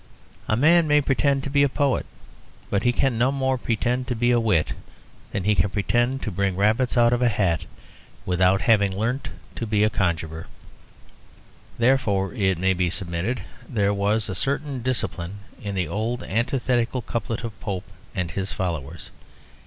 [0.47, 2.07] A man may pretend to be a poet:
[2.81, 4.73] he can no more pretend to be a wit
[5.31, 7.65] than he can pretend to bring rabbits out of a hat
[8.25, 10.47] without having learnt to be a conjuror.
[11.77, 17.43] Therefore, it may be submitted, there was a certain discipline in the old antithetical couplet
[17.43, 19.11] of Pope and his followers.